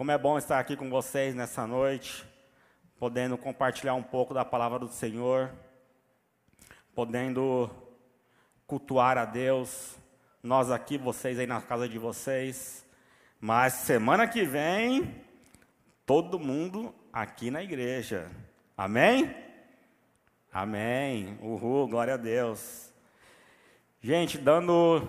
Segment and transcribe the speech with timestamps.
[0.00, 2.24] Como é bom estar aqui com vocês nessa noite,
[2.98, 5.52] podendo compartilhar um pouco da palavra do Senhor,
[6.94, 7.68] podendo
[8.66, 9.98] cultuar a Deus,
[10.42, 12.82] nós aqui, vocês aí na casa de vocês.
[13.38, 15.22] Mas semana que vem,
[16.06, 18.30] todo mundo aqui na igreja.
[18.74, 19.36] Amém?
[20.50, 21.38] Amém.
[21.42, 22.90] Uhul, glória a Deus.
[24.00, 25.06] Gente, dando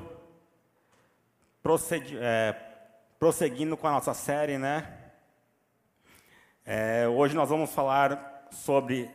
[2.19, 2.70] é,
[3.21, 4.97] prosseguindo com a nossa série, né?
[6.65, 9.11] É, hoje nós vamos falar sobre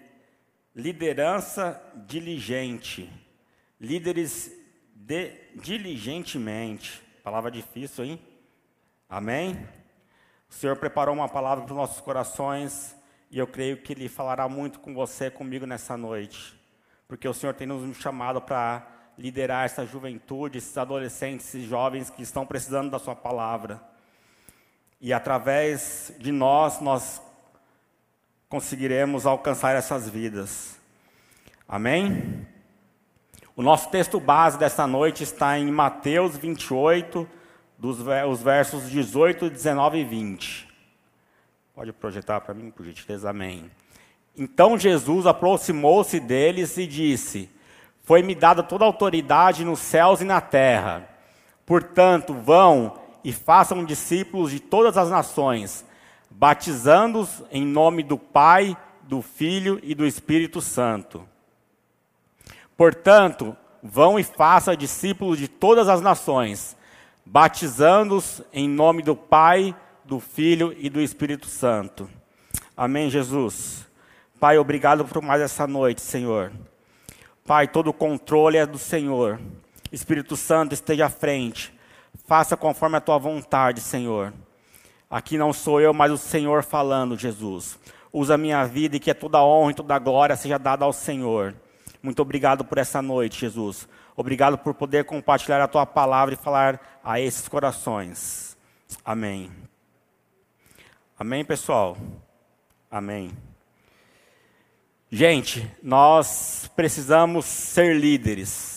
[0.73, 3.12] liderança diligente.
[3.80, 4.52] Líderes
[4.95, 7.02] de, diligentemente.
[7.24, 8.23] Palavra difícil, hein?
[9.09, 9.69] Amém?
[10.48, 12.95] O Senhor preparou uma palavra para os nossos corações
[13.29, 16.57] e eu creio que Ele falará muito com você, comigo nessa noite.
[17.09, 18.87] Porque o Senhor tem nos chamado para
[19.18, 23.95] liderar essa juventude, esses adolescentes, esses jovens que estão precisando da Sua palavra.
[25.00, 27.20] E através de nós, nós
[28.48, 30.79] conseguiremos alcançar essas vidas.
[31.68, 32.46] Amém?
[33.54, 37.29] O nosso texto base dessa noite está em Mateus 28,
[37.79, 40.68] dos, os versos 18, 19 e 20.
[41.74, 43.71] Pode projetar para mim, por gentileza, amém.
[44.37, 47.51] Então Jesus aproximou-se deles e disse:
[48.02, 51.09] Foi-me dada toda a autoridade nos céus e na terra.
[51.65, 55.85] Portanto, vão e façam discípulos de todas as nações,
[56.30, 61.29] batizando-os em nome do Pai, do Filho e do Espírito Santo.
[62.77, 66.77] Portanto, vão e façam discípulos de todas as nações,
[67.25, 69.75] batizando-os em nome do Pai,
[70.05, 72.09] do Filho e do Espírito Santo.
[72.77, 73.88] Amém, Jesus.
[74.38, 76.53] Pai, obrigado por mais essa noite, Senhor.
[77.44, 79.41] Pai, todo o controle é do Senhor.
[79.91, 81.75] Espírito Santo, esteja à frente.
[82.25, 84.32] Faça conforme a tua vontade, Senhor.
[85.10, 87.78] Aqui não sou eu, mas o Senhor falando, Jesus.
[88.12, 91.54] Usa a minha vida e que toda honra e toda glória seja dada ao Senhor.
[92.03, 93.88] Muito obrigado por essa noite, Jesus.
[94.16, 98.56] Obrigado por poder compartilhar a tua palavra e falar a esses corações.
[99.05, 99.50] Amém.
[101.19, 101.97] Amém, pessoal?
[102.91, 103.31] Amém.
[105.10, 108.75] Gente, nós precisamos ser líderes.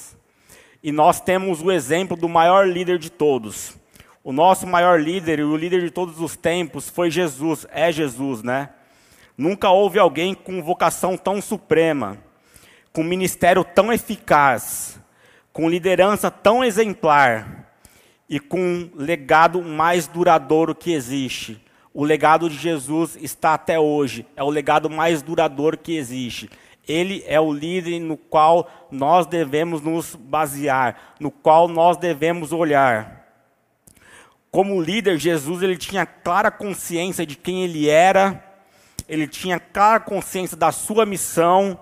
[0.81, 3.78] E nós temos o exemplo do maior líder de todos.
[4.23, 8.44] O nosso maior líder e o líder de todos os tempos foi Jesus, é Jesus,
[8.44, 8.69] né?
[9.38, 12.17] Nunca houve alguém com vocação tão suprema,
[12.94, 15.00] com ministério tão eficaz,
[15.51, 17.73] com liderança tão exemplar
[18.29, 21.61] e com legado mais duradouro que existe.
[21.94, 26.50] O legado de Jesus está até hoje, é o legado mais duradouro que existe.
[26.89, 33.27] Ele é o líder no qual nós devemos nos basear, no qual nós devemos olhar.
[34.50, 38.44] Como líder, Jesus ele tinha clara consciência de quem ele era,
[39.07, 41.79] ele tinha clara consciência da sua missão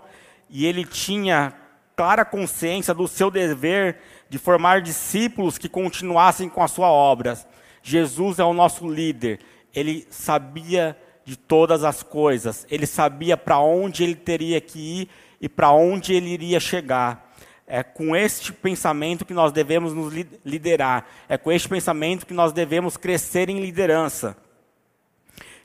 [0.49, 1.53] e ele tinha
[1.95, 7.37] clara consciência do seu dever de formar discípulos que continuassem com a sua obra.
[7.81, 9.39] Jesus é o nosso líder.
[9.73, 10.97] Ele sabia
[11.27, 12.65] de todas as coisas.
[12.71, 15.09] Ele sabia para onde ele teria que ir
[15.41, 17.33] e para onde ele iria chegar.
[17.67, 20.13] É com este pensamento que nós devemos nos
[20.45, 21.05] liderar.
[21.27, 24.37] É com este pensamento que nós devemos crescer em liderança.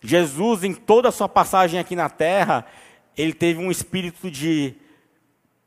[0.02, 2.66] Jesus, em toda a sua passagem aqui na terra,
[3.16, 4.74] ele teve um espírito de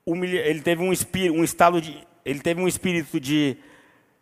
[0.05, 3.55] ele teve um espírito, um estado de ele teve um espírito de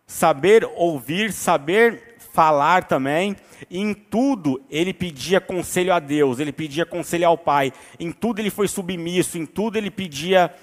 [0.06, 3.38] saber ouvir, saber falar também.
[3.72, 7.72] Em tudo ele pedia conselho a Deus, ele pedia conselho ao Pai.
[8.00, 10.54] Em tudo ele foi submisso, em tudo ele pedia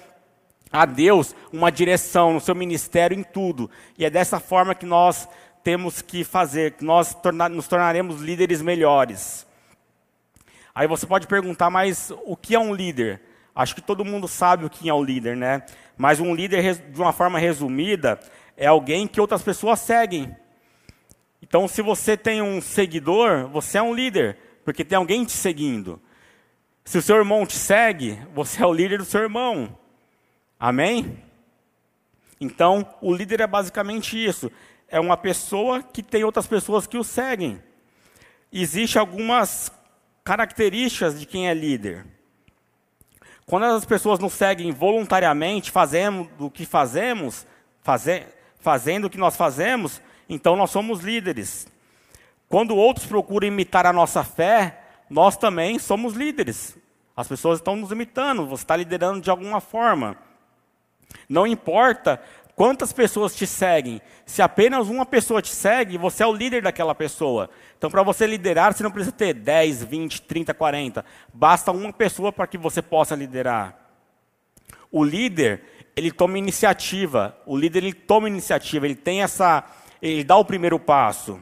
[0.71, 3.71] a Deus uma direção no seu ministério, em tudo.
[3.97, 5.27] E é dessa forma que nós
[5.63, 9.47] temos que fazer, que nós torna, nos tornaremos líderes melhores.
[10.75, 13.21] Aí você pode perguntar, mas o que é um líder?
[13.53, 15.63] Acho que todo mundo sabe o que é um líder, né?
[15.97, 18.19] Mas um líder, de uma forma resumida,
[18.55, 20.33] é alguém que outras pessoas seguem.
[21.51, 26.01] Então, se você tem um seguidor, você é um líder, porque tem alguém te seguindo.
[26.85, 29.77] Se o seu irmão te segue, você é o líder do seu irmão.
[30.57, 31.21] Amém?
[32.39, 34.49] Então, o líder é basicamente isso.
[34.87, 37.61] É uma pessoa que tem outras pessoas que o seguem.
[38.49, 39.69] Existem algumas
[40.23, 42.05] características de quem é líder.
[43.45, 47.45] Quando as pessoas nos seguem voluntariamente, fazendo o que fazemos,
[47.81, 48.25] faze,
[48.61, 50.01] fazendo o que nós fazemos,
[50.31, 51.67] então nós somos líderes.
[52.49, 56.75] Quando outros procuram imitar a nossa fé, nós também somos líderes.
[57.15, 60.17] As pessoas estão nos imitando, você está liderando de alguma forma.
[61.29, 62.19] Não importa
[62.55, 64.01] Quantas pessoas te seguem?
[64.23, 67.49] Se apenas uma pessoa te segue, você é o líder daquela pessoa.
[67.75, 71.03] Então, para você liderar, você não precisa ter 10, 20, 30, 40.
[71.33, 73.75] Basta uma pessoa para que você possa liderar.
[74.91, 75.63] O líder,
[75.95, 77.35] ele toma iniciativa.
[77.45, 78.85] O líder, ele toma iniciativa.
[78.85, 79.63] Ele tem essa...
[80.01, 81.39] Ele dá o primeiro passo.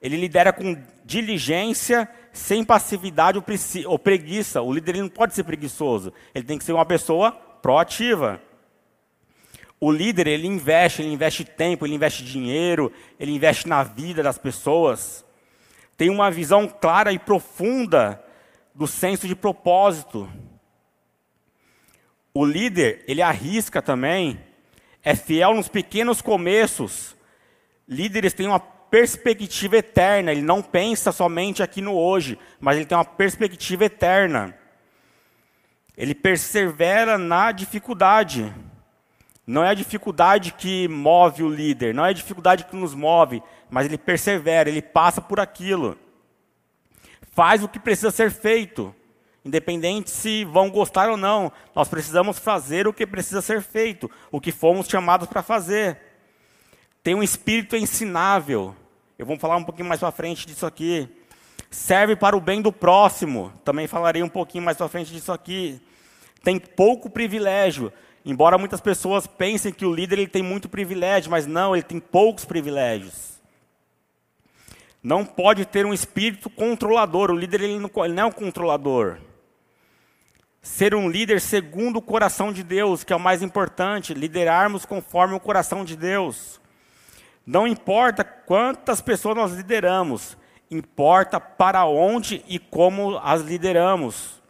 [0.00, 3.42] Ele lidera com diligência, sem passividade
[3.86, 4.62] ou preguiça.
[4.62, 6.12] O líder não pode ser preguiçoso.
[6.34, 8.40] Ele tem que ser uma pessoa proativa.
[9.78, 14.36] O líder, ele investe, ele investe tempo, ele investe dinheiro, ele investe na vida das
[14.36, 15.24] pessoas.
[15.96, 18.22] Tem uma visão clara e profunda
[18.74, 20.30] do senso de propósito.
[22.32, 24.38] O líder, ele arrisca também,
[25.02, 27.16] é fiel nos pequenos começos.
[27.90, 32.96] Líderes têm uma perspectiva eterna, ele não pensa somente aqui no hoje, mas ele tem
[32.96, 34.56] uma perspectiva eterna.
[35.96, 38.54] Ele persevera na dificuldade.
[39.44, 43.42] Não é a dificuldade que move o líder, não é a dificuldade que nos move,
[43.68, 45.98] mas ele persevera, ele passa por aquilo.
[47.32, 48.94] Faz o que precisa ser feito,
[49.44, 51.50] independente se vão gostar ou não.
[51.74, 56.09] Nós precisamos fazer o que precisa ser feito, o que fomos chamados para fazer.
[57.02, 58.76] Tem um espírito ensinável.
[59.18, 61.08] Eu vou falar um pouquinho mais para frente disso aqui.
[61.70, 63.52] Serve para o bem do próximo.
[63.64, 65.80] Também falarei um pouquinho mais para frente disso aqui.
[66.42, 67.92] Tem pouco privilégio.
[68.24, 71.98] Embora muitas pessoas pensem que o líder ele tem muito privilégio, mas não, ele tem
[71.98, 73.40] poucos privilégios.
[75.02, 77.30] Não pode ter um espírito controlador.
[77.30, 79.16] O líder ele não, ele não é um controlador.
[80.60, 85.34] Ser um líder segundo o coração de Deus, que é o mais importante, liderarmos conforme
[85.34, 86.60] o coração de Deus.
[87.50, 90.38] Não importa quantas pessoas nós lideramos,
[90.70, 94.40] importa para onde e como as lideramos.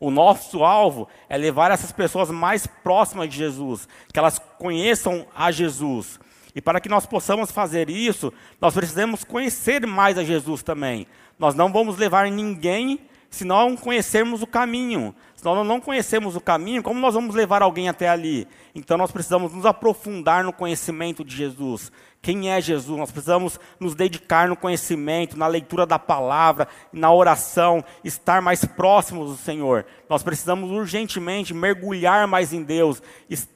[0.00, 5.50] O nosso alvo é levar essas pessoas mais próximas de Jesus, que elas conheçam a
[5.50, 6.18] Jesus.
[6.54, 11.06] E para que nós possamos fazer isso, nós precisamos conhecer mais a Jesus também.
[11.38, 12.98] Nós não vamos levar ninguém
[13.30, 15.14] se não conhecermos o caminho.
[15.36, 18.46] Se nós não conhecemos o caminho, como nós vamos levar alguém até ali?
[18.74, 21.90] Então nós precisamos nos aprofundar no conhecimento de Jesus.
[22.20, 22.98] Quem é Jesus?
[22.98, 29.30] Nós precisamos nos dedicar no conhecimento, na leitura da palavra, na oração, estar mais próximos
[29.30, 29.86] do Senhor.
[30.08, 33.00] Nós precisamos urgentemente mergulhar mais em Deus,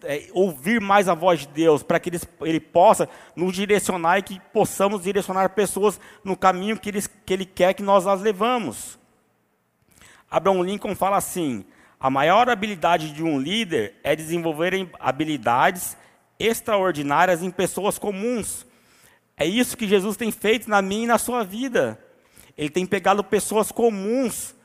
[0.05, 2.11] é, ouvir mais a voz de Deus, para que
[2.41, 6.91] ele, possa nos direcionar e que possamos direcionar pessoas no caminho que
[7.29, 9.04] ele quer que nós as levamos.
[10.35, 11.65] Abraham Lincoln fala assim:
[12.01, 15.97] a maior habilidade de um líder é desenvolver habilidades
[16.41, 18.67] extraordinárias em pessoas comuns.
[19.37, 22.01] É isso que Jesus tem feito na minha e na sua vida.
[22.59, 24.57] Ele tem pegado pessoas comuns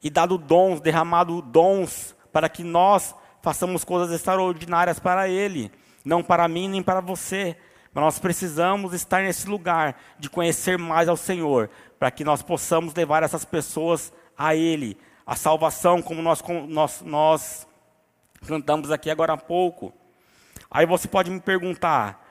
[0.00, 5.72] e dado dons, derramado dons para que nós façamos coisas extraordinárias para Ele,
[6.04, 7.56] não para mim nem para você.
[7.92, 11.68] Mas nós precisamos estar nesse lugar de conhecer mais ao Senhor,
[11.98, 14.23] para que nós possamos levar essas pessoas a
[14.56, 14.96] Ele,
[15.26, 17.66] a salvação, como nós, nós, nós
[18.46, 19.92] cantamos aqui agora há pouco.
[20.70, 22.24] Aí você pode me perguntar: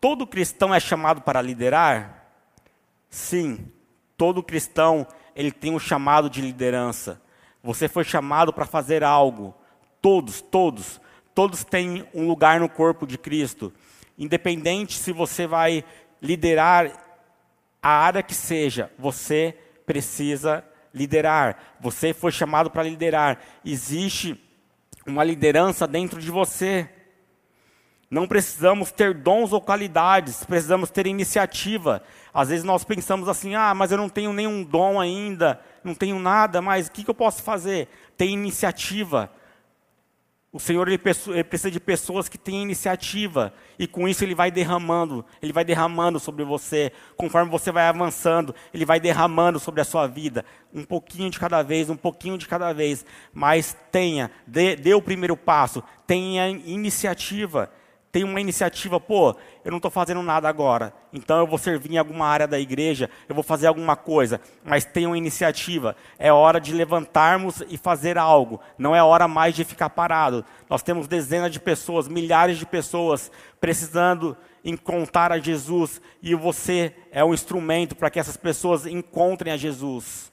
[0.00, 2.26] todo cristão é chamado para liderar?
[3.08, 3.70] Sim,
[4.16, 7.20] todo cristão ele tem um chamado de liderança.
[7.62, 9.54] Você foi chamado para fazer algo.
[10.00, 11.00] Todos, todos,
[11.34, 13.72] todos têm um lugar no corpo de Cristo.
[14.18, 15.84] Independente se você vai
[16.20, 16.90] liderar
[17.82, 21.56] a área que seja, você precisa liderar.
[21.80, 23.38] Você foi chamado para liderar.
[23.64, 24.40] Existe
[25.06, 26.88] uma liderança dentro de você.
[28.10, 32.02] Não precisamos ter dons ou qualidades, precisamos ter iniciativa.
[32.32, 36.18] Às vezes nós pensamos assim: ah, mas eu não tenho nenhum dom ainda, não tenho
[36.18, 37.88] nada, mas o que, que eu posso fazer?
[38.16, 39.30] Ter iniciativa.
[40.54, 45.24] O Senhor ele, precisa de pessoas que têm iniciativa e com isso ele vai derramando,
[45.40, 50.06] ele vai derramando sobre você, conforme você vai avançando, ele vai derramando sobre a sua
[50.06, 50.44] vida,
[50.74, 55.00] um pouquinho de cada vez, um pouquinho de cada vez, mas tenha, dê, dê o
[55.00, 57.70] primeiro passo, tenha iniciativa
[58.12, 61.96] tem uma iniciativa, pô, eu não estou fazendo nada agora, então eu vou servir em
[61.96, 65.96] alguma área da igreja, eu vou fazer alguma coisa, mas tem uma iniciativa.
[66.18, 70.44] É hora de levantarmos e fazer algo, não é hora mais de ficar parado.
[70.68, 77.24] Nós temos dezenas de pessoas, milhares de pessoas precisando encontrar a Jesus e você é
[77.24, 80.30] um instrumento para que essas pessoas encontrem a Jesus.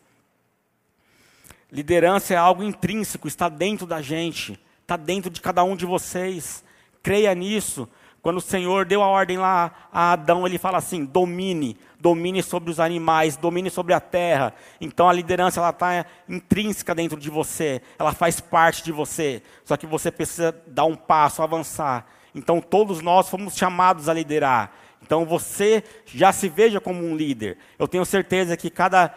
[1.72, 6.68] Liderança é algo intrínseco, está dentro da gente, está dentro de cada um de vocês.
[7.02, 7.88] Creia nisso.
[8.22, 12.70] Quando o Senhor deu a ordem lá a Adão, ele fala assim: domine, domine sobre
[12.70, 14.54] os animais, domine sobre a terra.
[14.82, 19.42] Então a liderança ela está intrínseca dentro de você, ela faz parte de você.
[19.64, 24.74] Só que você precisa dar um passo, avançar Então todos nós fomos chamados a liderar.
[25.02, 27.58] Então você já se veja como um líder.
[27.78, 29.14] Eu tenho certeza que cada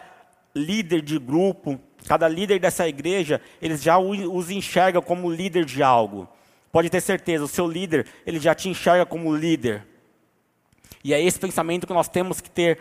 [0.55, 6.29] líder de grupo, cada líder dessa igreja, eles já os enxergam como líder de algo.
[6.73, 9.87] Pode ter certeza, o seu líder, ele já te enxerga como líder.
[11.03, 12.79] E é esse pensamento que nós temos que ter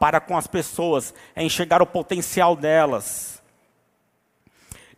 [0.00, 3.40] para com as pessoas, é enxergar o potencial delas.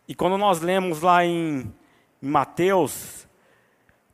[0.09, 1.71] E quando nós lemos lá em,
[2.21, 3.27] Mateus,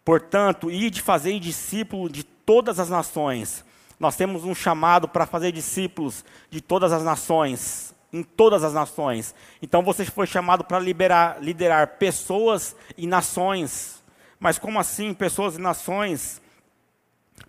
[0.04, 3.64] portanto, ide fazer discípulo de todas as nações.
[3.98, 9.34] Nós temos um chamado para fazer discípulos de todas as nações, em todas as nações.
[9.60, 13.95] Então você foi chamado para liderar pessoas e nações.
[14.38, 16.40] Mas como assim, pessoas e nações?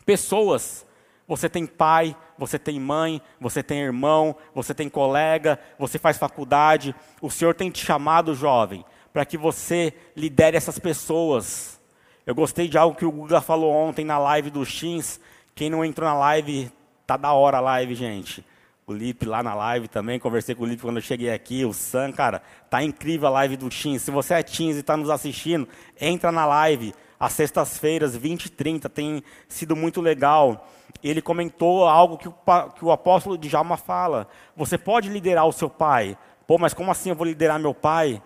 [0.05, 0.85] Pessoas.
[1.27, 6.95] Você tem pai, você tem mãe, você tem irmão, você tem colega, você faz faculdade.
[7.21, 11.79] O Senhor tem te chamado, jovem, para que você lidere essas pessoas.
[12.25, 15.19] Eu gostei de algo que o Guga falou ontem na live do Shins.
[15.53, 16.71] Quem não entrou na live,
[17.05, 18.45] tá da hora a live, gente.
[18.89, 21.73] O Lipe lá na live também, conversei com o Lipe quando eu cheguei aqui, o
[21.73, 24.01] Sam, cara, tá incrível a live do Teams.
[24.01, 25.67] Se você é Teams e está nos assistindo,
[25.99, 30.69] entra na live, às sextas-feiras, 20 e 30, tem sido muito legal.
[31.03, 32.33] Ele comentou algo que o,
[32.77, 34.25] que o apóstolo Djalma fala,
[34.55, 36.17] você pode liderar o seu pai.
[36.47, 38.23] Pô, mas como assim eu vou liderar meu pai?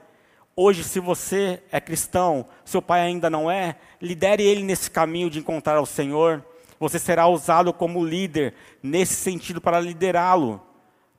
[0.55, 5.39] Hoje, se você é cristão, seu pai ainda não é, lidere ele nesse caminho de
[5.39, 6.45] encontrar o Senhor
[6.81, 10.59] você será usado como líder nesse sentido para liderá-lo,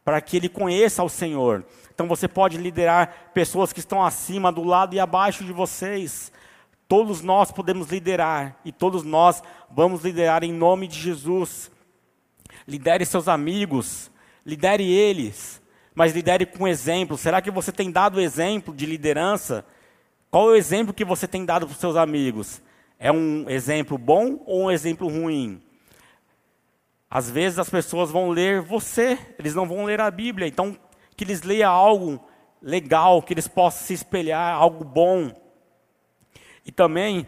[0.05, 1.65] para que ele conheça o Senhor.
[1.95, 6.33] Então você pode liderar pessoas que estão acima, do lado e abaixo de vocês.
[6.89, 9.41] Todos nós podemos liderar e todos nós
[9.71, 11.71] vamos liderar em nome de Jesus.
[12.67, 14.11] Lidere seus amigos,
[14.45, 15.63] lidere eles,
[15.95, 17.17] mas lidere com exemplo.
[17.17, 19.65] Será que você tem dado exemplo de liderança?
[20.29, 22.61] Qual é o exemplo que você tem dado para os seus amigos?
[23.05, 25.61] É um exemplo bom ou um exemplo ruim?
[27.11, 30.47] Às vezes as pessoas vão ler você, eles não vão ler a Bíblia.
[30.47, 30.79] Então,
[31.17, 32.25] que eles leiam algo
[32.63, 35.33] legal, que eles possam se espelhar, algo bom.
[36.65, 37.27] E também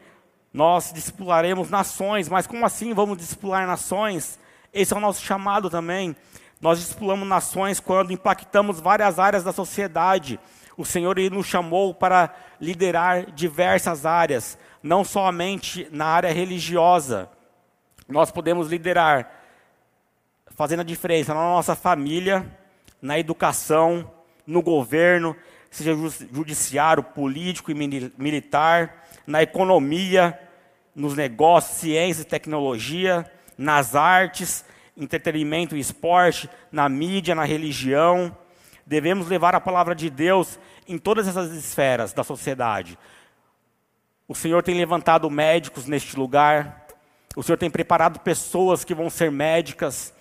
[0.53, 4.39] nós discipularemos nações, mas como assim vamos discipular nações?
[4.73, 6.15] Esse é o nosso chamado também.
[6.61, 10.39] Nós discipulamos nações quando impactamos várias áreas da sociedade.
[10.77, 17.31] O Senhor ele nos chamou para liderar diversas áreas não somente na área religiosa.
[18.07, 19.33] Nós podemos liderar
[20.55, 22.47] fazendo a diferença na nossa família,
[23.01, 24.09] na educação,
[24.47, 25.35] no governo,
[25.71, 25.97] seja
[26.31, 30.39] judiciário, político e militar, na economia,
[30.95, 33.25] nos negócios, ciência e tecnologia,
[33.57, 38.37] nas artes, entretenimento e esporte, na mídia, na religião.
[38.85, 42.99] Devemos levar a palavra de Deus em todas essas esferas da sociedade.
[44.27, 46.87] O Senhor tem levantado médicos neste lugar.
[47.37, 50.15] O Senhor tem preparado pessoas que vão ser médicas.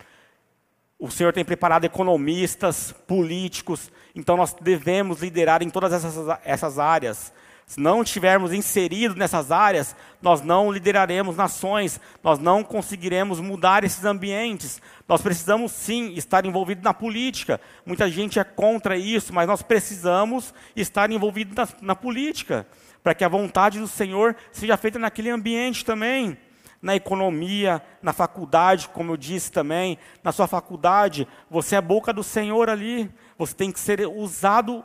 [0.99, 3.89] O Senhor tem preparado economistas, políticos.
[4.13, 7.31] Então nós devemos liderar em todas essas, essas áreas.
[7.65, 14.03] Se não estivermos inseridos nessas áreas, nós não lideraremos nações, nós não conseguiremos mudar esses
[14.03, 14.81] ambientes.
[15.07, 17.59] Nós precisamos sim estar envolvidos na política.
[17.85, 22.67] Muita gente é contra isso, mas nós precisamos estar envolvidos na, na política
[23.03, 26.37] para que a vontade do Senhor seja feita naquele ambiente também.
[26.81, 32.23] Na economia, na faculdade, como eu disse também, na sua faculdade, você é boca do
[32.23, 34.83] Senhor ali, você tem que ser usado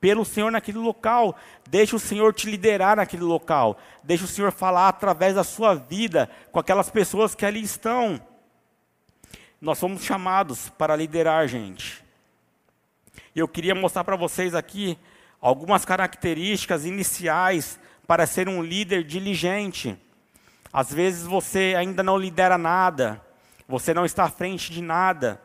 [0.00, 1.36] pelo Senhor naquele local.
[1.68, 3.78] Deixe o Senhor te liderar naquele local.
[4.02, 8.20] Deixe o Senhor falar através da sua vida com aquelas pessoas que ali estão.
[9.60, 12.04] Nós somos chamados para liderar, gente.
[13.34, 14.98] Eu queria mostrar para vocês aqui
[15.46, 19.96] algumas características iniciais para ser um líder diligente.
[20.72, 23.22] Às vezes você ainda não lidera nada,
[23.68, 25.40] você não está à frente de nada,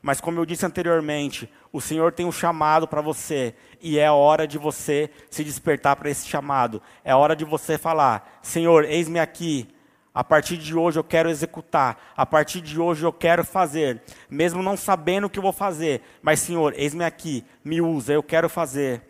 [0.00, 4.46] mas como eu disse anteriormente, o Senhor tem um chamado para você e é hora
[4.46, 6.80] de você se despertar para esse chamado.
[7.04, 9.68] É hora de você falar: Senhor, eis-me aqui.
[10.14, 12.12] A partir de hoje eu quero executar.
[12.16, 16.02] A partir de hoje eu quero fazer, mesmo não sabendo o que eu vou fazer.
[16.22, 17.44] Mas Senhor, eis-me aqui.
[17.64, 18.12] Me usa.
[18.12, 19.09] Eu quero fazer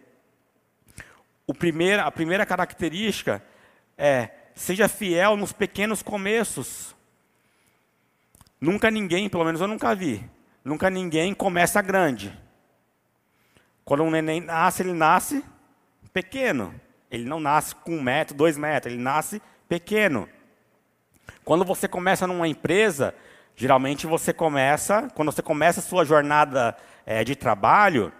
[2.04, 3.42] a primeira característica
[3.96, 6.94] é seja fiel nos pequenos começos.
[8.60, 10.24] Nunca ninguém, pelo menos eu nunca vi,
[10.64, 12.36] nunca ninguém começa grande.
[13.84, 15.44] Quando um neném nasce, ele nasce
[16.12, 16.74] pequeno.
[17.10, 20.28] Ele não nasce com um metro, dois metros, ele nasce pequeno.
[21.44, 23.14] Quando você começa numa empresa,
[23.56, 28.12] geralmente você começa, quando você começa a sua jornada é, de trabalho,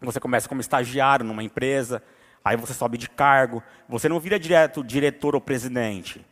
[0.00, 2.02] você começa como estagiário numa empresa,
[2.44, 3.62] Aí você sobe de cargo.
[3.88, 6.24] Você não vira direto diretor ou presidente.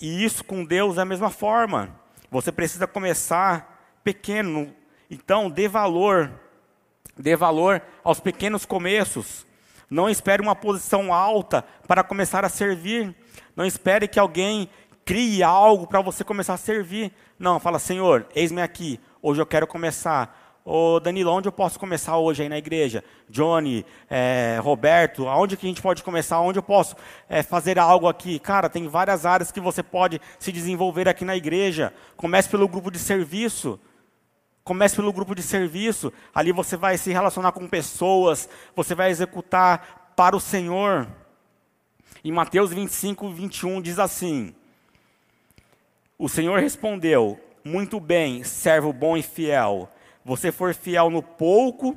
[0.00, 1.94] E isso com Deus é a mesma forma.
[2.30, 4.74] Você precisa começar pequeno.
[5.10, 6.30] Então, dê valor.
[7.16, 9.46] Dê valor aos pequenos começos.
[9.90, 13.14] Não espere uma posição alta para começar a servir.
[13.56, 14.68] Não espere que alguém
[15.04, 17.12] crie algo para você começar a servir.
[17.38, 19.00] Não, fala, Senhor, eis-me aqui.
[19.22, 20.37] Hoje eu quero começar.
[20.70, 23.02] Ô Danilo, onde eu posso começar hoje aí na igreja?
[23.26, 26.42] Johnny, é, Roberto, aonde que a gente pode começar?
[26.42, 26.94] Onde eu posso
[27.26, 28.38] é, fazer algo aqui?
[28.38, 31.90] Cara, tem várias áreas que você pode se desenvolver aqui na igreja.
[32.18, 33.80] Comece pelo grupo de serviço.
[34.62, 36.12] Comece pelo grupo de serviço.
[36.34, 38.46] Ali você vai se relacionar com pessoas,
[38.76, 41.08] você vai executar para o Senhor.
[42.22, 44.54] Em Mateus 25, 21 diz assim:
[46.18, 49.88] O Senhor respondeu: Muito bem, servo bom e fiel
[50.28, 51.96] você for fiel no pouco,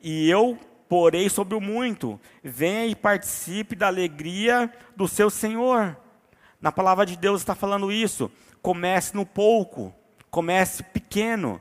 [0.00, 2.18] e eu porei sobre o muito.
[2.42, 5.94] Venha e participe da alegria do seu Senhor.
[6.58, 8.32] Na palavra de Deus está falando isso.
[8.62, 9.94] Comece no pouco,
[10.30, 11.60] comece pequeno.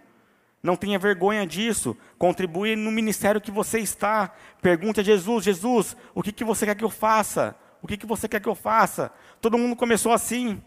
[0.63, 1.97] Não tenha vergonha disso.
[2.17, 4.33] Contribui no ministério que você está.
[4.61, 7.57] Pergunte a Jesus: Jesus, o que, que você quer que eu faça?
[7.81, 9.11] O que, que você quer que eu faça?
[9.41, 10.63] Todo mundo começou assim.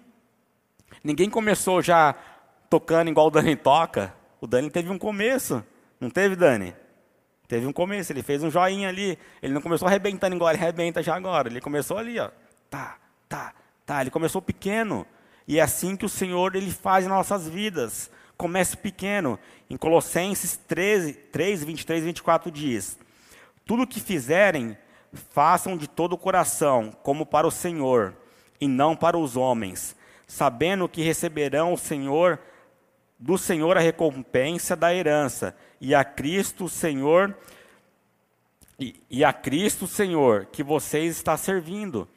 [1.02, 2.14] Ninguém começou já
[2.68, 4.17] tocando igual o Dani toca.
[4.40, 5.64] O Dani teve um começo,
[6.00, 6.74] não teve, Dani?
[7.48, 9.18] Teve um começo, ele fez um joinha ali.
[9.42, 11.48] Ele não começou arrebentando igual ele arrebenta já agora.
[11.48, 12.30] Ele começou ali, ó.
[12.68, 13.54] Tá, tá,
[13.86, 14.02] tá.
[14.02, 15.06] Ele começou pequeno.
[15.46, 18.10] E é assim que o Senhor ele faz em nossas vidas.
[18.36, 19.38] Comece pequeno.
[19.70, 22.98] Em Colossenses 13, 3, 23 e 24 diz:
[23.64, 24.76] Tudo o que fizerem,
[25.30, 28.14] façam de todo o coração, como para o Senhor,
[28.60, 32.38] e não para os homens, sabendo que receberão o Senhor
[33.18, 37.36] do Senhor a recompensa da herança, e a Cristo Senhor
[38.78, 42.08] e, e a Cristo Senhor que você está servindo.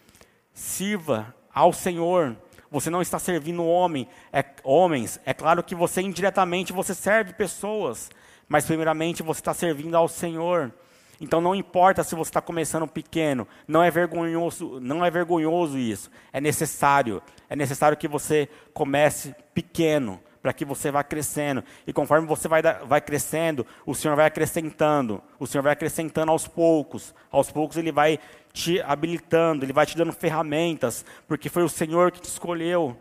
[0.53, 2.37] Sirva ao Senhor.
[2.69, 5.19] Você não está servindo homem, é, homens.
[5.25, 8.09] É claro que você indiretamente você serve pessoas,
[8.47, 10.71] mas primeiramente você está servindo ao Senhor.
[11.19, 16.09] Então não importa se você está começando pequeno, não é vergonhoso, não é vergonhoso isso.
[16.31, 21.63] É necessário, é necessário que você comece pequeno para que você vá crescendo.
[21.85, 25.21] E conforme você vai, vai crescendo, o Senhor vai acrescentando.
[25.39, 27.13] O Senhor vai acrescentando aos poucos.
[27.29, 28.19] Aos poucos Ele vai
[28.51, 32.97] te habilitando, Ele vai te dando ferramentas, porque foi o Senhor que te escolheu.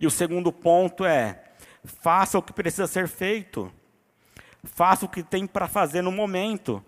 [0.00, 1.44] E o segundo ponto é:
[1.84, 3.72] faça o que precisa ser feito.
[4.64, 6.84] Faça o que tem para fazer no momento.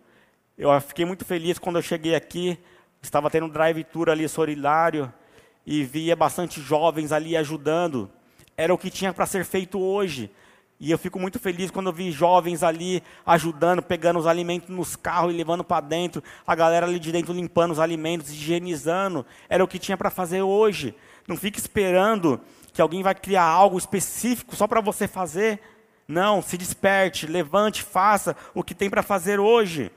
[0.59, 2.59] Eu fiquei muito feliz quando eu cheguei aqui,
[3.03, 5.13] estava tendo drive-tour ali solidário,
[5.67, 8.11] e via bastante jovens ali ajudando
[8.57, 10.31] era o que tinha para ser feito hoje.
[10.79, 14.97] E eu fico muito feliz quando eu vi jovens ali ajudando, pegando os alimentos nos
[14.97, 19.25] carros e levando para dentro, a galera ali de dentro limpando os alimentos, higienizando.
[19.49, 20.95] Era o que tinha para fazer hoje.
[21.27, 22.41] Não fique esperando
[22.73, 25.61] que alguém vai criar algo específico só para você fazer.
[26.07, 29.91] Não, se desperte, levante, faça o que tem para fazer hoje.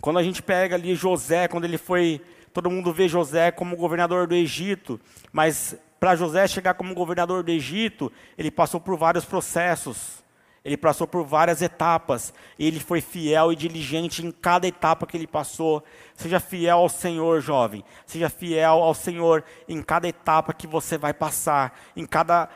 [0.00, 2.20] Quando a gente pega ali José, quando ele foi,
[2.52, 5.00] todo mundo vê José como governador do Egito,
[5.32, 10.24] mas para José chegar como governador do Egito, ele passou por vários processos,
[10.64, 15.16] ele passou por várias etapas, e ele foi fiel e diligente em cada etapa que
[15.16, 15.80] ele passou.
[16.16, 21.14] Seja fiel ao Senhor, jovem, seja fiel ao Senhor em cada etapa que você vai
[21.14, 22.48] passar, em cada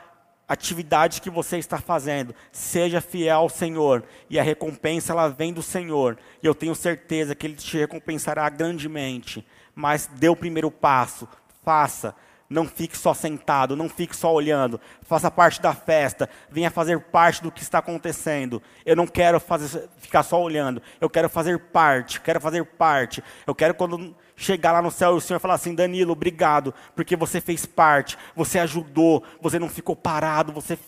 [0.48, 5.62] atividade que você está fazendo, seja fiel ao Senhor, e a recompensa ela vem do
[5.62, 11.28] Senhor, e eu tenho certeza que Ele te recompensará grandemente, mas dê o primeiro passo,
[11.62, 12.12] faça,
[12.48, 14.80] não fique só sentado, não fique só olhando.
[15.02, 16.28] Faça parte da festa.
[16.48, 18.62] Venha fazer parte do que está acontecendo.
[18.84, 20.80] Eu não quero fazer, ficar só olhando.
[21.00, 22.20] Eu quero fazer parte.
[22.20, 23.22] Quero fazer parte.
[23.46, 27.16] Eu quero quando chegar lá no céu e o Senhor falar assim: Danilo, obrigado, porque
[27.16, 28.16] você fez parte.
[28.36, 29.24] Você ajudou.
[29.40, 30.52] Você não ficou parado.
[30.52, 30.78] Você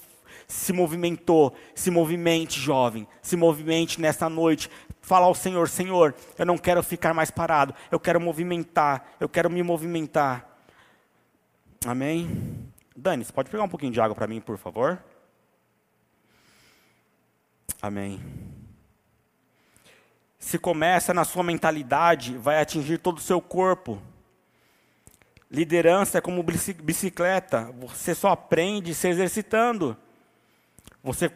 [0.47, 1.55] se movimentou.
[1.75, 3.07] Se movimente, jovem.
[3.21, 4.71] Se movimente nessa noite.
[5.03, 7.75] Fala ao Senhor: Senhor, eu não quero ficar mais parado.
[7.91, 9.05] Eu quero movimentar.
[9.19, 10.48] Eu quero me movimentar.
[11.87, 12.73] Amém?
[12.97, 15.03] Dani, você pode pegar um pouquinho de água para mim, por favor?
[17.81, 18.21] Amém.
[20.39, 24.03] Se começa na sua mentalidade, vai atingir todo o seu corpo.
[25.51, 29.97] Liderança é como bicicleta, você só aprende se exercitando.
[31.03, 31.31] Você,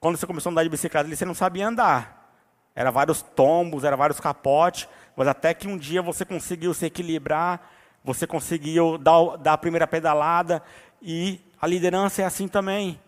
[0.00, 2.34] quando você começou a andar de bicicleta, você não sabia andar.
[2.74, 7.70] Era vários tombos, era vários capotes, mas até que um dia você conseguiu se equilibrar,
[8.06, 10.62] você conseguiu dar, dar a primeira pedalada
[11.02, 13.00] e a liderança é assim também.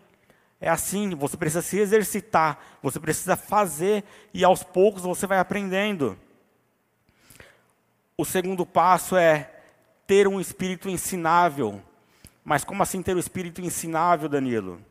[0.59, 6.19] É assim, você precisa se exercitar, você precisa fazer e aos poucos você vai aprendendo.
[8.17, 9.49] O segundo passo é
[10.05, 11.81] ter um espírito ensinável.
[12.43, 14.81] Mas como assim ter o um espírito ensinável, Danilo?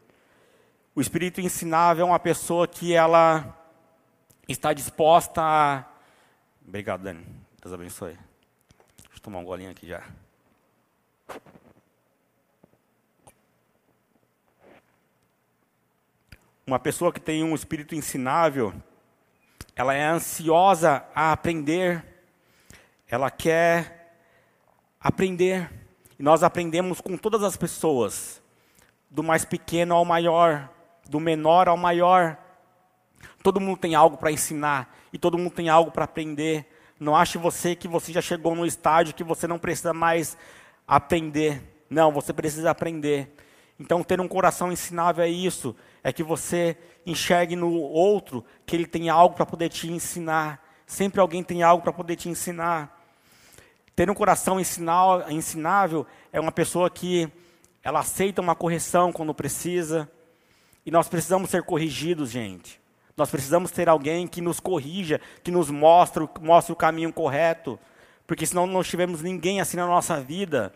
[0.94, 3.54] O espírito ensinável é uma pessoa que ela
[4.48, 5.84] está disposta a.
[6.66, 7.26] Obrigado, Dani.
[7.60, 8.27] Deus abençoe.
[9.28, 10.02] Tomar um golinho aqui já.
[16.66, 18.72] Uma pessoa que tem um espírito ensinável,
[19.76, 22.02] ela é ansiosa a aprender,
[23.06, 24.16] ela quer
[24.98, 25.70] aprender.
[26.18, 28.40] E nós aprendemos com todas as pessoas,
[29.10, 30.70] do mais pequeno ao maior,
[31.06, 32.38] do menor ao maior.
[33.42, 36.77] Todo mundo tem algo para ensinar e todo mundo tem algo para aprender.
[36.98, 40.36] Não ache você que você já chegou no estágio que você não precisa mais
[40.86, 41.62] aprender.
[41.88, 43.32] Não, você precisa aprender.
[43.78, 48.86] Então, ter um coração ensinável é isso, é que você enxergue no outro que ele
[48.86, 50.60] tem algo para poder te ensinar.
[50.84, 52.98] Sempre alguém tem algo para poder te ensinar.
[53.94, 57.30] Ter um coração ensinável é uma pessoa que
[57.82, 60.10] ela aceita uma correção quando precisa.
[60.84, 62.80] E nós precisamos ser corrigidos, gente.
[63.18, 67.76] Nós precisamos ter alguém que nos corrija, que nos mostre, mostre o caminho correto.
[68.24, 70.72] Porque se não tivermos ninguém assim na nossa vida,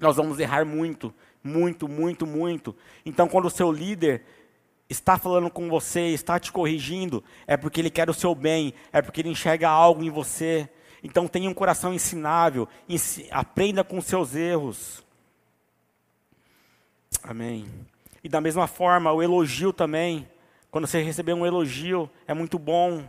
[0.00, 1.12] nós vamos errar muito,
[1.44, 2.74] muito, muito, muito.
[3.04, 4.24] Então, quando o seu líder
[4.88, 9.02] está falando com você, está te corrigindo, é porque ele quer o seu bem, é
[9.02, 10.66] porque ele enxerga algo em você.
[11.04, 12.66] Então, tenha um coração ensinável,
[13.30, 15.04] aprenda com seus erros.
[17.22, 17.66] Amém.
[18.24, 20.26] E da mesma forma, o elogio também.
[20.70, 23.04] Quando você receber um elogio, é muito bom.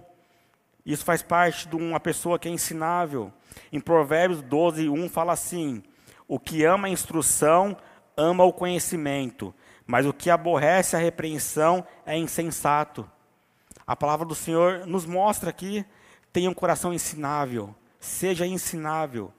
[0.85, 3.31] Isso faz parte de uma pessoa que é ensinável.
[3.71, 5.83] Em Provérbios 12, 1 fala assim:
[6.27, 7.77] O que ama a instrução,
[8.17, 9.53] ama o conhecimento,
[9.85, 13.09] mas o que aborrece a repreensão é insensato.
[13.85, 15.85] A palavra do Senhor nos mostra aqui:
[16.33, 19.31] tenha um coração ensinável, seja ensinável.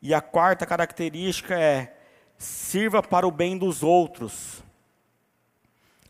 [0.00, 1.94] E a quarta característica é:
[2.38, 4.62] sirva para o bem dos outros.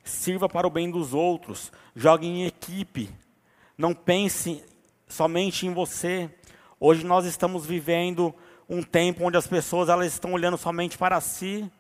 [0.03, 1.73] Sirva para o bem dos outros.
[1.95, 3.11] Jogue em equipe.
[3.77, 4.65] Não pense
[5.09, 6.31] somente em você.
[6.79, 8.35] Hoje nós estamos vivendo
[8.69, 11.71] um tempo onde as pessoas elas estão olhando somente para si.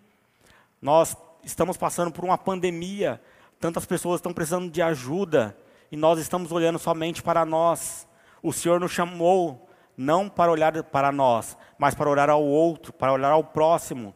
[0.82, 3.20] Nós estamos passando por uma pandemia,
[3.58, 5.56] tantas pessoas estão precisando de ajuda
[5.90, 8.06] e nós estamos olhando somente para nós.
[8.42, 13.12] O Senhor nos chamou não para olhar para nós, mas para olhar ao outro, para
[13.12, 14.14] olhar ao próximo.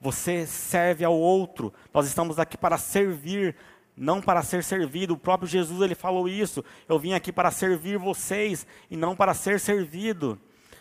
[0.00, 1.72] Você serve ao outro.
[1.92, 3.56] Nós estamos aqui para servir,
[3.96, 5.14] não para ser servido.
[5.14, 6.64] O próprio Jesus ele falou isso.
[6.88, 10.38] Eu vim aqui para servir vocês e não para ser servido.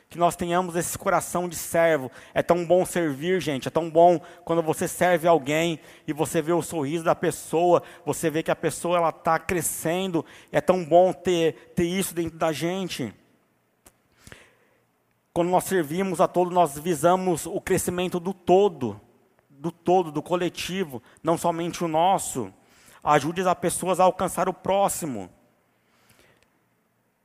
[0.10, 2.12] Que nós tenhamos esse coração de servo.
[2.34, 3.68] É tão bom servir, gente.
[3.68, 8.30] É tão bom quando você serve alguém e você vê o sorriso da pessoa, você
[8.30, 10.24] vê que a pessoa ela está crescendo.
[10.52, 13.14] É tão bom ter, ter isso dentro da gente.
[15.34, 19.00] Quando nós servimos a todos, nós visamos o crescimento do todo,
[19.60, 22.54] do todo, do coletivo, não somente o nosso.
[23.04, 25.30] Ajude as pessoas a alcançar o próximo.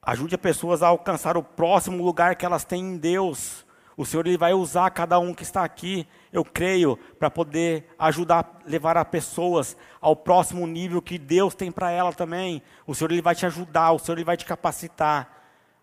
[0.02, 3.64] Ajude as pessoas a alcançar o próximo lugar que elas têm em Deus.
[3.96, 8.60] O Senhor ele vai usar cada um que está aqui, eu creio, para poder ajudar,
[8.64, 12.62] levar as pessoas ao próximo nível que Deus tem para ela também.
[12.86, 15.41] O Senhor ele vai te ajudar, o Senhor ele vai te capacitar.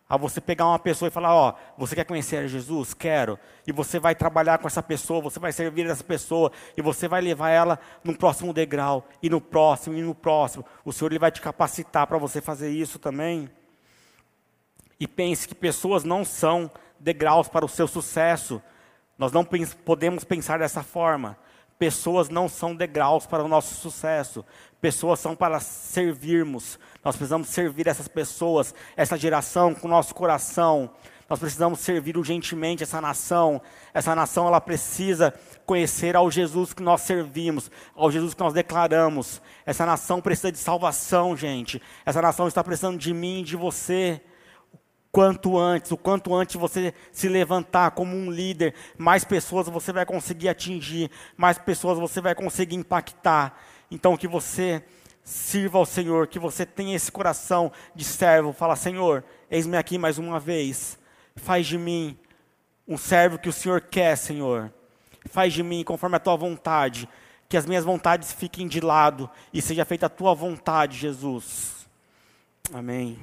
[0.10, 2.96] A você pegar uma pessoa e falar, ó, você quer conhecer Jesus?
[2.96, 3.38] Quero.
[3.68, 7.22] E você vai trabalhar com essa pessoa, você vai servir essa pessoa, e você vai
[7.22, 10.66] levar ela no próximo degrau, e no próximo, e no próximo.
[10.84, 13.50] O Senhor ele vai te capacitar para você fazer isso também
[15.00, 16.70] e pense que pessoas não são
[17.00, 18.62] degraus para o seu sucesso.
[19.18, 19.48] Nós não
[19.86, 21.38] podemos pensar dessa forma.
[21.78, 24.44] Pessoas não são degraus para o nosso sucesso.
[24.82, 26.80] Pessoas são para servirmos.
[27.04, 30.90] Nós precisamos servir essas pessoas, essa geração com o nosso coração.
[31.30, 33.62] Nós precisamos servir urgentemente essa nação.
[33.94, 35.34] Essa nação ela precisa
[35.66, 39.42] conhecer ao Jesus que nós servimos, ao Jesus que nós declaramos.
[39.66, 41.82] Essa nação precisa de salvação, gente.
[42.06, 44.22] Essa nação está precisando de mim e de você
[45.12, 50.06] quanto antes, o quanto antes você se levantar como um líder, mais pessoas você vai
[50.06, 53.60] conseguir atingir, mais pessoas você vai conseguir impactar.
[53.90, 54.84] Então que você
[55.24, 60.18] sirva ao Senhor, que você tenha esse coração de servo, fala: "Senhor, eis-me aqui mais
[60.18, 60.98] uma vez.
[61.36, 62.18] Faz de mim
[62.88, 64.74] um servo que o Senhor quer, Senhor.
[65.26, 67.08] Faz de mim conforme a tua vontade,
[67.48, 71.88] que as minhas vontades fiquem de lado e seja feita a tua vontade, Jesus."
[72.74, 73.20] Amém.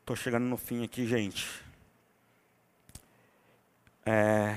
[0.00, 1.46] Estou chegando no fim aqui, gente.
[4.06, 4.56] É,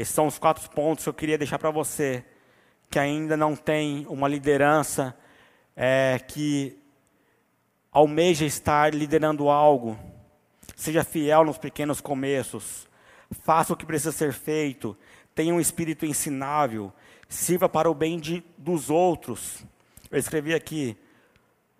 [0.00, 2.24] esses são os quatro pontos que eu queria deixar para você
[2.88, 5.14] que ainda não tem uma liderança,
[5.76, 6.78] é, que
[7.92, 9.98] almeja estar liderando algo.
[10.74, 12.88] Seja fiel nos pequenos começos.
[13.42, 14.96] Faça o que precisa ser feito.
[15.34, 16.90] Tenha um espírito ensinável.
[17.28, 19.62] Sirva para o bem de, dos outros.
[20.10, 20.96] Eu escrevi aqui: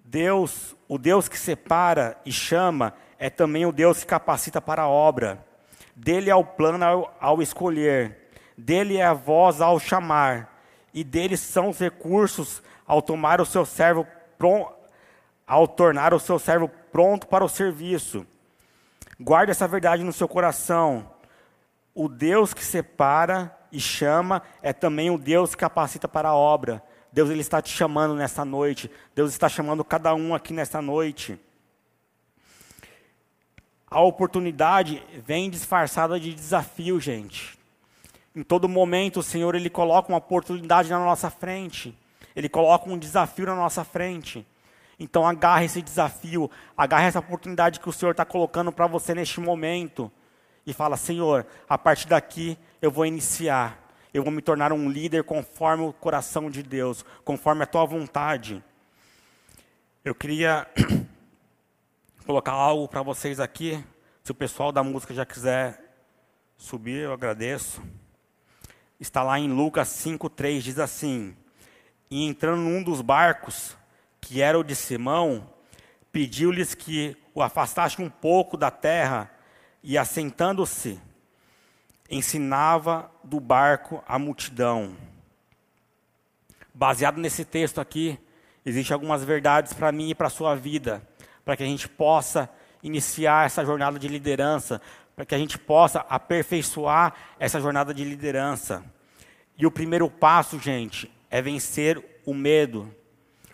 [0.04, 4.88] Deus, o Deus que separa e chama, é também o Deus que capacita para a
[4.88, 5.48] obra.
[6.00, 8.30] Dele é o plano ao, ao escolher.
[8.56, 10.50] Dele é a voz ao chamar.
[10.94, 14.06] E dele são os recursos ao tomar o seu servo
[14.38, 14.72] pronto,
[15.46, 18.26] ao tornar o seu servo pronto para o serviço.
[19.20, 21.06] Guarde essa verdade no seu coração.
[21.94, 26.82] O Deus que separa e chama é também o Deus que capacita para a obra.
[27.12, 28.90] Deus ele está te chamando nessa noite.
[29.14, 31.38] Deus está chamando cada um aqui nessa noite.
[33.90, 37.58] A oportunidade vem disfarçada de desafio, gente.
[38.36, 41.92] Em todo momento, o Senhor ele coloca uma oportunidade na nossa frente.
[42.36, 44.46] Ele coloca um desafio na nossa frente.
[44.96, 49.40] Então agarre esse desafio, agarre essa oportunidade que o Senhor está colocando para você neste
[49.40, 50.12] momento.
[50.64, 53.76] E fala, Senhor, a partir daqui eu vou iniciar.
[54.14, 58.62] Eu vou me tornar um líder conforme o coração de Deus, conforme a tua vontade.
[60.04, 60.66] Eu queria
[62.30, 63.84] colocar algo para vocês aqui.
[64.22, 65.82] Se o pessoal da música já quiser
[66.56, 67.82] subir, eu agradeço.
[69.00, 71.36] Está lá em Lucas 5:3 diz assim:
[72.08, 73.76] "E entrando num dos barcos,
[74.20, 75.52] que era o de Simão,
[76.12, 79.28] pediu-lhes que o afastasse um pouco da terra,
[79.82, 81.00] e assentando-se,
[82.08, 84.96] ensinava do barco a multidão.
[86.72, 88.16] Baseado nesse texto aqui,
[88.64, 91.09] existem algumas verdades para mim e para a sua vida,
[91.44, 92.48] para que a gente possa
[92.82, 94.80] iniciar essa jornada de liderança,
[95.14, 98.82] para que a gente possa aperfeiçoar essa jornada de liderança.
[99.58, 102.94] E o primeiro passo, gente, é vencer o medo.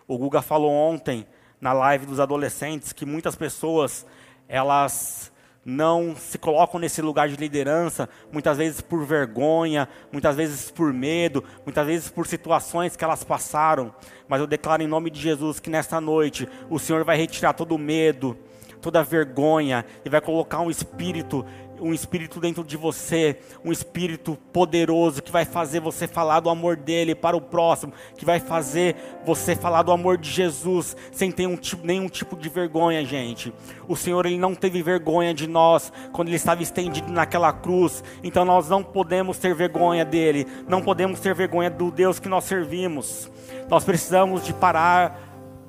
[0.07, 1.27] O Guga falou ontem
[1.61, 4.07] na live dos adolescentes que muitas pessoas
[4.49, 5.33] elas
[5.66, 11.42] não se colocam nesse lugar de liderança, muitas vezes por vergonha, muitas vezes por medo,
[11.64, 13.92] muitas vezes por situações que elas passaram.
[14.29, 17.74] Mas eu declaro em nome de Jesus que nesta noite o Senhor vai retirar todo
[17.74, 18.38] o medo,
[18.81, 21.44] toda a vergonha e vai colocar um espírito
[21.80, 26.76] um espírito dentro de você, um espírito poderoso que vai fazer você falar do amor
[26.76, 31.46] dele para o próximo, que vai fazer você falar do amor de Jesus sem ter
[31.46, 33.52] um nenhum tipo de vergonha, gente.
[33.88, 38.44] O Senhor ele não teve vergonha de nós quando ele estava estendido naquela cruz, então
[38.44, 43.30] nós não podemos ter vergonha dele, não podemos ter vergonha do Deus que nós servimos.
[43.68, 45.20] Nós precisamos de parar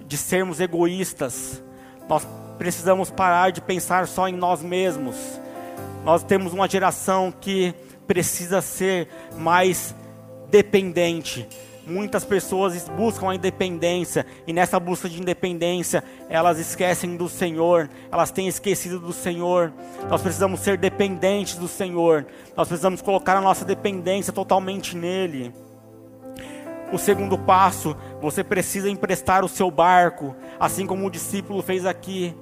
[0.06, 1.64] de sermos egoístas.
[2.08, 2.26] Nós
[2.58, 5.40] precisamos parar de pensar só em nós mesmos
[6.08, 7.76] nós temos uma geração que
[8.08, 9.94] precisa ser mais
[10.50, 11.46] dependente.
[11.86, 18.32] Muitas pessoas buscam a independência e nessa busca de independência elas esquecem do Senhor, elas
[18.32, 19.74] têm esquecido do Senhor.
[20.10, 25.54] Nós precisamos ser dependentes do Senhor, nós precisamos colocar a nossa dependência totalmente nele.
[26.90, 32.34] O segundo passo, você precisa emprestar o seu barco, assim como o discípulo fez aqui.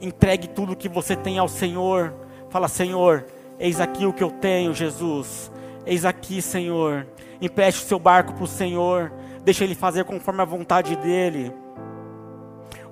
[0.00, 2.22] Entregue tudo que você tem ao Senhor.
[2.54, 3.26] Fala, Senhor,
[3.58, 5.50] eis aqui o que eu tenho, Jesus.
[5.84, 7.04] Eis aqui, Senhor.
[7.40, 9.12] Empreste o seu barco para o Senhor.
[9.42, 11.52] Deixa Ele fazer conforme a vontade dEle.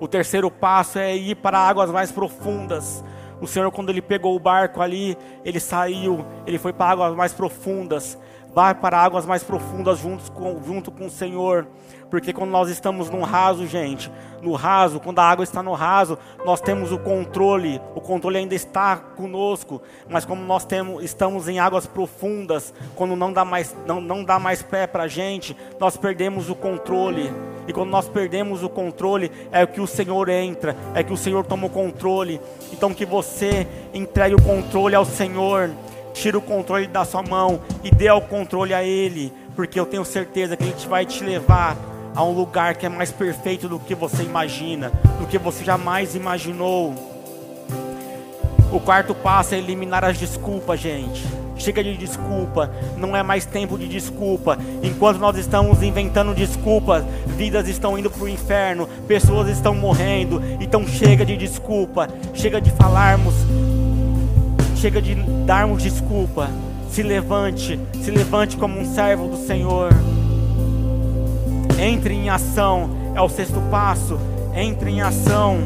[0.01, 3.05] O terceiro passo é ir para águas mais profundas.
[3.39, 7.31] O Senhor, quando Ele pegou o barco ali, Ele saiu, Ele foi para águas mais
[7.31, 8.19] profundas.
[8.53, 11.67] Vai para águas mais profundas junto com, junto com o Senhor.
[12.13, 16.15] Porque quando nós estamos no raso, gente, no raso, quando a água está no raso,
[16.45, 21.59] nós temos o controle, o controle ainda está conosco, mas como nós temos, estamos em
[21.59, 25.97] águas profundas, quando não dá mais, não, não dá mais pé para a gente, nós
[25.97, 27.33] perdemos o controle.
[27.67, 31.43] E quando nós perdemos o controle, é que o Senhor entra, é que o Senhor
[31.43, 32.39] toma o controle.
[32.71, 35.71] Então que você entregue o controle ao Senhor,
[36.13, 40.05] tira o controle da sua mão e dê o controle a Ele, porque eu tenho
[40.05, 41.75] certeza que Ele vai te levar
[42.15, 46.15] a um lugar que é mais perfeito do que você imagina, do que você jamais
[46.15, 46.93] imaginou.
[48.71, 51.23] O quarto passo é eliminar as desculpas, gente.
[51.55, 54.57] Chega de desculpa, não é mais tempo de desculpa.
[54.81, 60.41] Enquanto nós estamos inventando desculpas, vidas estão indo para o inferno, pessoas estão morrendo.
[60.59, 63.35] Então chega de desculpa, chega de falarmos,
[64.83, 65.15] chega de
[65.45, 66.49] darmos desculpa.
[66.89, 69.91] Se levante, se levante como um servo do Senhor.
[71.79, 74.19] Entre em ação, é o sexto passo.
[74.53, 75.59] Entre em ação.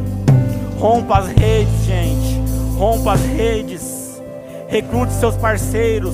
[0.77, 2.39] Rompa as redes, gente.
[2.77, 4.21] Rompa as redes.
[4.67, 6.13] Recrute seus parceiros.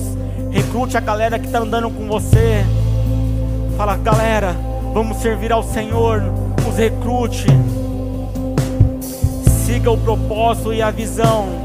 [0.50, 2.64] Recrute a galera que está andando com você.
[3.76, 4.56] Fala, galera,
[4.94, 6.22] vamos servir ao Senhor.
[6.66, 7.48] Os recrute.
[9.66, 11.63] Siga o propósito e a visão.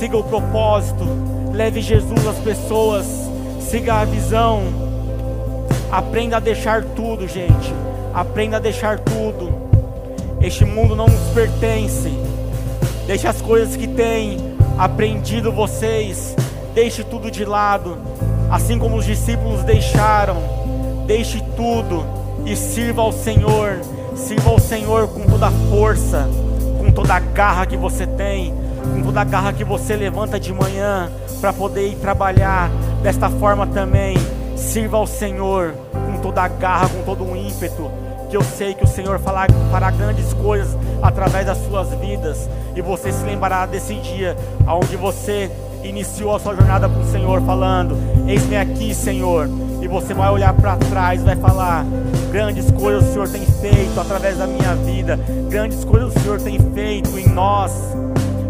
[0.00, 1.04] Siga o propósito,
[1.52, 3.06] leve Jesus às pessoas,
[3.60, 4.62] siga a visão.
[5.92, 7.74] Aprenda a deixar tudo, gente.
[8.14, 9.52] Aprenda a deixar tudo.
[10.40, 12.10] Este mundo não nos pertence.
[13.06, 14.38] Deixe as coisas que têm
[14.78, 16.34] aprendido vocês,
[16.74, 17.98] deixe tudo de lado,
[18.50, 20.38] assim como os discípulos deixaram.
[21.06, 22.06] Deixe tudo
[22.46, 23.80] e sirva ao Senhor.
[24.16, 26.26] Sirva ao Senhor com toda a força,
[26.78, 30.52] com toda a garra que você tem, com toda a garra que você levanta de
[30.52, 32.70] manhã para poder ir trabalhar.
[33.02, 34.16] Desta forma também,
[34.56, 37.90] sirva ao Senhor com toda a garra, com todo o ímpeto,
[38.28, 39.46] que eu sei que o Senhor fará,
[39.90, 45.50] grandes coisas através das suas vidas, e você se lembrará desse dia onde você
[45.82, 49.48] iniciou a sua jornada com o Senhor, falando: Eis-me aqui, Senhor.
[49.80, 51.84] E você vai olhar para trás, vai falar:
[52.30, 56.58] Grandes coisas o Senhor tem feito através da minha vida, grandes coisas o Senhor tem
[56.72, 57.72] feito em nós.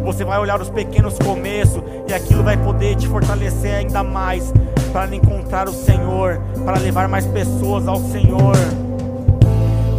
[0.05, 4.53] Você vai olhar os pequenos começos e aquilo vai poder te fortalecer ainda mais
[4.93, 8.57] para encontrar o Senhor, para levar mais pessoas ao Senhor.